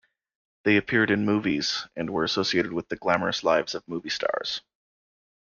They 0.63 0.77
appeared 0.77 1.11
in 1.11 1.25
movies, 1.27 1.87
and 1.95 2.09
were 2.09 2.23
associated 2.23 2.73
with 2.73 2.89
the 2.89 2.95
glamorous 2.95 3.43
lives 3.43 3.75
of 3.75 3.87
movie 3.87 4.09
stars. 4.09 4.61